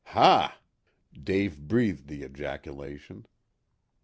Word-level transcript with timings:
"Hah!" 0.03 0.57
Dave 1.13 1.59
breathed 1.59 2.07
the 2.07 2.23
ejaculation. 2.23 3.27